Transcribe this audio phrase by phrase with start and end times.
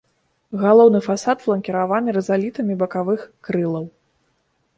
[0.61, 3.85] Галоўны фасад фланкіраваны рызалітамі бакавых крылаў.